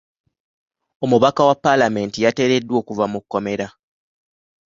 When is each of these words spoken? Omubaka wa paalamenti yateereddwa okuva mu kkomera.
Omubaka 1.03 1.41
wa 1.47 1.55
paalamenti 1.63 2.17
yateereddwa 2.25 2.75
okuva 2.81 3.05
mu 3.11 3.19
kkomera. 3.23 3.67